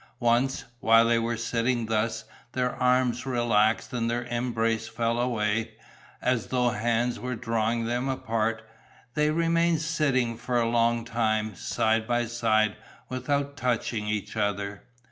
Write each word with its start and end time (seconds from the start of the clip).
Once, 0.19 0.63
while 0.79 1.05
they 1.05 1.19
were 1.19 1.37
sitting 1.37 1.85
thus, 1.85 2.25
their 2.53 2.75
arms 2.77 3.27
relaxed 3.27 3.93
and 3.93 4.09
their 4.09 4.23
embrace 4.23 4.87
fell 4.87 5.19
away, 5.19 5.73
as 6.23 6.47
though 6.47 6.69
hands 6.71 7.19
were 7.19 7.35
drawing 7.35 7.85
them 7.85 8.09
apart. 8.09 8.63
They 9.13 9.29
remained 9.29 9.81
sitting 9.81 10.37
for 10.37 10.59
a 10.59 10.67
long 10.67 11.05
time, 11.05 11.53
side 11.53 12.07
by 12.07 12.25
side, 12.25 12.77
without 13.11 13.55
touching 13.55 14.07
each 14.07 14.35
other. 14.35 14.81